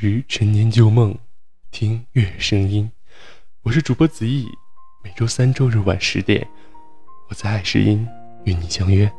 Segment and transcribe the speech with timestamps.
[0.00, 1.12] 拾陈年旧梦，
[1.72, 2.88] 听月声音。
[3.62, 4.46] 我是主播子毅，
[5.02, 6.48] 每周三、周日晚十点，
[7.28, 8.06] 我在爱诗音
[8.44, 9.12] 与你相约。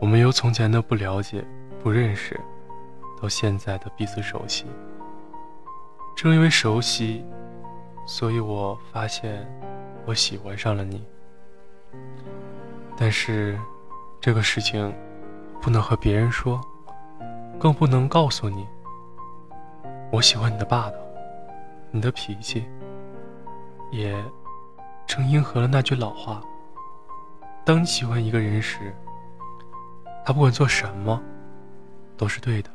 [0.00, 1.44] 我们由从前的不了解、
[1.80, 2.36] 不认识，
[3.22, 4.66] 到现在的彼此熟悉。
[6.16, 7.24] 正因为熟悉，
[8.04, 9.46] 所以我发现
[10.06, 11.06] 我喜欢上了你。
[12.96, 13.56] 但是，
[14.20, 14.92] 这个事情
[15.60, 16.60] 不能和别人说。
[17.62, 18.66] 更不能告诉你，
[20.10, 20.96] 我喜欢你的霸道，
[21.92, 22.64] 你的脾气，
[23.92, 24.20] 也
[25.06, 26.42] 正应和了那句老话：
[27.64, 28.92] 当你喜欢一个人时，
[30.26, 31.22] 他不管做什么
[32.16, 32.70] 都是对的。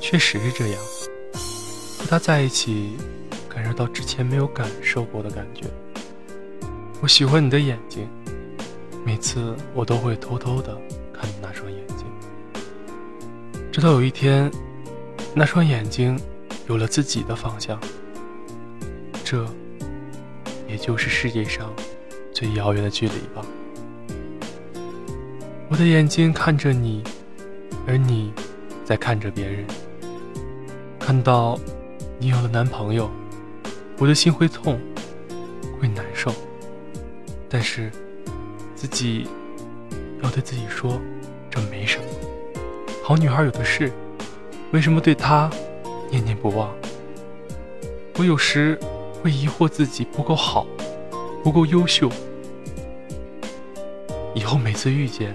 [0.00, 0.82] 确实是这样，
[2.00, 2.96] 和他在一起，
[3.48, 5.68] 感受到之前没有感受过的感觉。
[7.00, 8.08] 我喜欢你的眼睛，
[9.06, 10.76] 每次我都会偷偷的
[11.12, 11.89] 看你那双眼。
[13.72, 14.50] 直到有一天，
[15.32, 16.18] 那双眼睛
[16.68, 17.78] 有了自己的方向，
[19.24, 19.46] 这
[20.68, 21.72] 也就是世界上
[22.32, 23.46] 最遥远的距离吧。
[25.68, 27.04] 我的眼睛看着你，
[27.86, 28.32] 而你
[28.84, 29.64] 在看着别人。
[30.98, 31.58] 看到
[32.18, 33.08] 你有了男朋友，
[33.98, 34.80] 我的心会痛，
[35.80, 36.32] 会难受。
[37.48, 37.90] 但是
[38.74, 39.28] 自己
[40.22, 41.00] 要对自己说，
[41.48, 42.04] 这没什么。
[43.10, 43.90] 好女孩有的是，
[44.70, 45.50] 为什么对她
[46.12, 46.72] 念念不忘？
[48.16, 48.78] 我有时
[49.20, 50.64] 会疑惑自己不够好，
[51.42, 52.08] 不够优秀。
[54.32, 55.34] 以后每次遇见，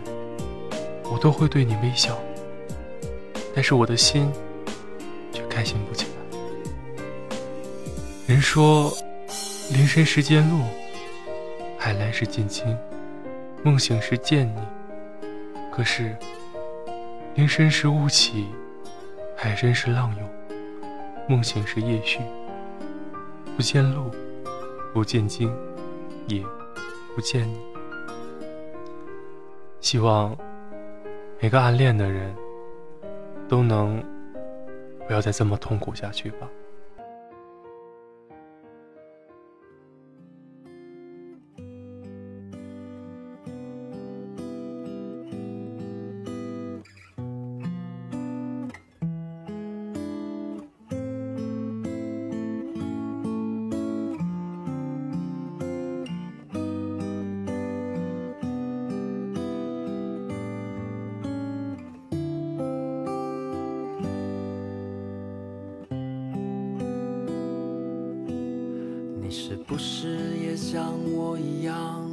[1.11, 2.17] 我都会对你微笑，
[3.53, 4.31] 但是我的心
[5.33, 6.11] 却开心不起来。
[8.25, 8.89] 人说，
[9.73, 10.61] 林深时见鹿，
[11.77, 12.65] 海蓝时见鲸，
[13.63, 14.61] 梦醒时见你。
[15.69, 16.15] 可是。
[17.35, 18.47] 林深时雾起，
[19.35, 20.29] 海深时浪涌，
[21.27, 22.21] 梦醒时夜续。
[23.57, 24.09] 不见路，
[24.93, 25.53] 不见鲸，
[26.27, 26.41] 也
[27.13, 27.59] 不见你。
[29.81, 30.33] 希望
[31.41, 32.33] 每个暗恋的人
[33.49, 34.01] 都能
[35.05, 36.49] 不要再这么痛苦下去吧。
[70.75, 72.05] 像我一样，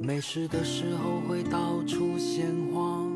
[0.00, 3.12] 没事的时候会到处闲晃，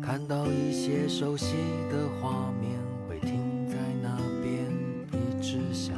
[0.00, 1.56] 看到一些熟悉
[1.90, 2.78] 的画面，
[3.08, 4.64] 会停在那边
[5.10, 5.96] 一直想。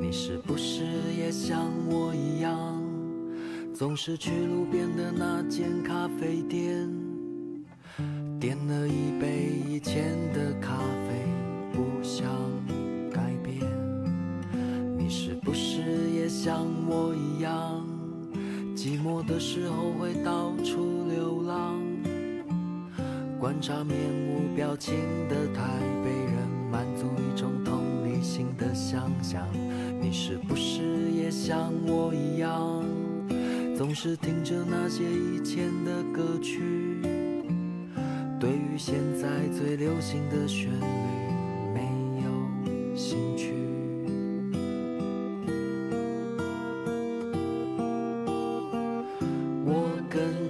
[0.00, 0.82] 你是不是
[1.14, 2.82] 也像我一样，
[3.74, 6.90] 总是去路边的那间咖啡店，
[8.40, 11.22] 点了一杯以前的咖啡，
[11.74, 12.45] 不想。
[19.26, 21.80] 的时候会到处流浪，
[23.40, 23.96] 观察面
[24.28, 24.94] 无表情
[25.28, 25.62] 的台
[26.04, 29.46] 北人，满足一种同理心的想象。
[30.00, 32.84] 你是不是也像我一样，
[33.76, 37.02] 总是听着那些以前的歌曲，
[38.38, 41.25] 对于现在最流行的旋律？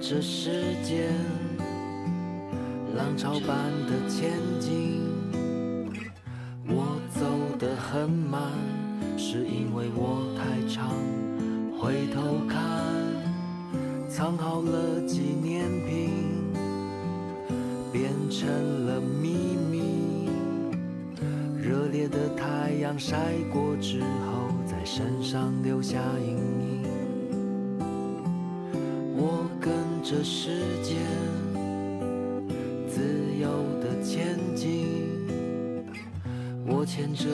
[0.09, 1.09] 这世间
[2.95, 5.01] 浪潮般的前进，
[6.65, 7.25] 我走
[7.59, 8.41] 得很慢，
[9.17, 10.95] 是因为我太长。
[11.77, 12.57] 回头看，
[14.07, 16.53] 藏好了纪念品，
[17.91, 18.47] 变成
[18.85, 20.29] 了秘密。
[21.61, 26.37] 热烈的太阳晒过之后，在身上留下印
[30.09, 30.95] 这世间
[32.87, 33.01] 自
[33.41, 33.49] 由
[33.81, 34.87] 的前进，
[36.65, 37.25] 我牵着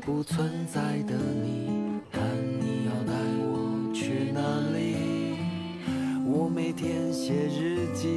[0.00, 1.68] 不存在的你，
[2.10, 2.22] 看
[2.58, 3.12] 你要带
[3.42, 4.40] 我去哪
[4.72, 5.36] 里。
[6.24, 8.08] 我每天写日记，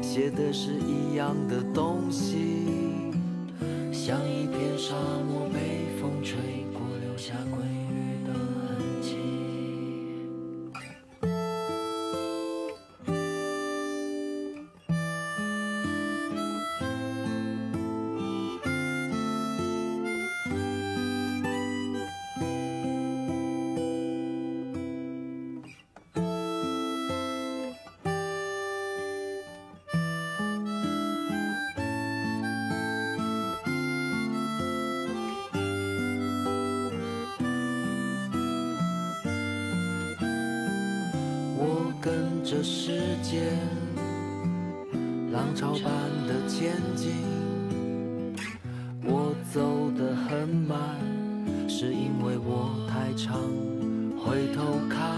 [0.00, 3.12] 写的是一样的东西，
[3.92, 4.94] 像一片沙
[5.28, 6.38] 漠被风吹
[6.72, 7.34] 过，留下
[42.50, 42.92] 这世
[43.22, 43.42] 间
[45.30, 45.92] 浪潮般
[46.26, 47.12] 的前进。
[49.04, 50.78] 我走得很慢，
[51.68, 53.38] 是因为我太长
[54.16, 55.14] 回头看，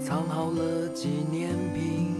[0.00, 2.14] 藏好了纪念品，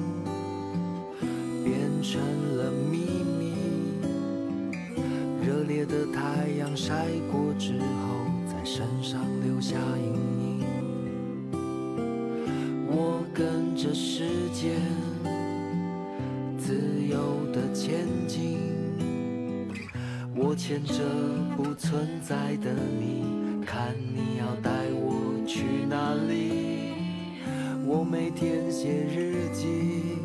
[1.63, 2.21] 变成
[2.57, 2.99] 了秘
[3.39, 3.55] 密。
[5.47, 10.28] 热烈的太阳晒过之后，在身上留下印
[13.89, 14.77] 跟着时间，
[16.59, 16.75] 自
[17.09, 18.59] 由的前进。
[20.37, 20.93] 我牵着
[21.57, 22.71] 不存在的
[23.01, 26.93] 你，看你要带我去哪里。
[27.87, 30.19] 我每天写日记，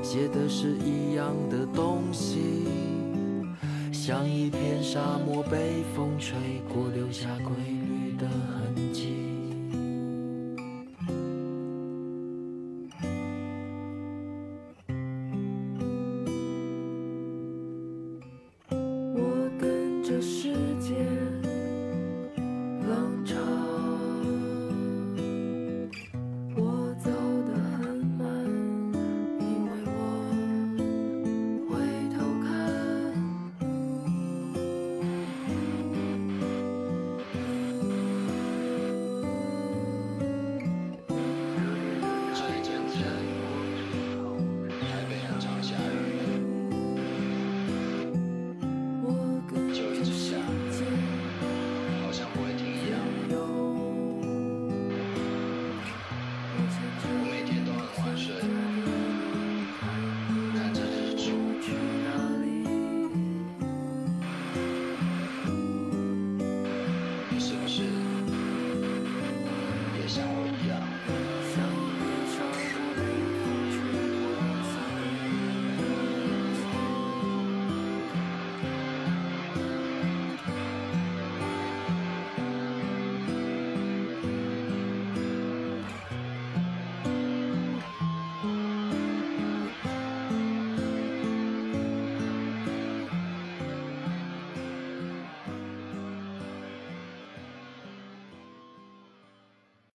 [0.00, 2.38] 写的是一样的东西，
[3.90, 6.36] 像一片沙漠被风吹
[6.72, 7.73] 过，留下归。